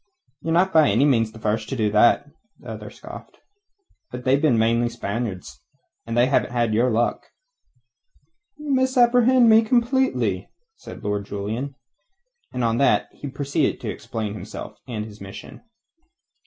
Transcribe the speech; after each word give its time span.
"Ye're 0.41 0.51
not 0.51 0.73
by 0.73 0.89
any 0.89 1.05
means 1.05 1.31
the 1.31 1.37
first 1.37 1.69
to 1.69 1.75
do 1.75 1.91
that," 1.91 2.27
the 2.57 2.69
other 2.71 2.89
scoffed. 2.89 3.37
"But 4.09 4.23
they've 4.23 4.41
mainly 4.41 4.79
been 4.79 4.89
Spaniards, 4.89 5.61
and 6.07 6.17
they 6.17 6.25
hadn't 6.25 6.73
your 6.73 6.89
luck." 6.89 7.27
"You 8.57 8.73
misapprehend 8.73 9.47
me 9.47 9.61
completely," 9.61 10.49
said 10.75 11.03
Lord 11.03 11.27
Julian. 11.27 11.75
And 12.51 12.63
on 12.63 12.79
that 12.79 13.09
he 13.11 13.27
proceeded 13.27 13.79
to 13.81 13.91
explain 13.91 14.33
himself 14.33 14.79
and 14.87 15.05
his 15.05 15.21
mission. 15.21 15.61